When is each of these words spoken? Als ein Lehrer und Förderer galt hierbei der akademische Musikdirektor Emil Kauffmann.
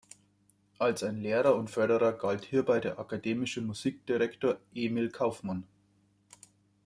Als 0.79 1.03
ein 1.03 1.21
Lehrer 1.21 1.55
und 1.55 1.69
Förderer 1.69 2.13
galt 2.13 2.43
hierbei 2.45 2.79
der 2.79 2.97
akademische 2.97 3.61
Musikdirektor 3.61 4.57
Emil 4.73 5.11
Kauffmann. 5.11 5.63